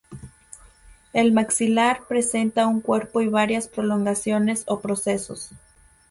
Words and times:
El 1.13 1.31
maxilar 1.31 2.07
presenta 2.07 2.65
un 2.65 2.81
cuerpo 2.81 3.21
y 3.21 3.27
varias 3.27 3.67
prolongaciones 3.67 4.63
o 4.65 4.79
procesos. 4.79 5.51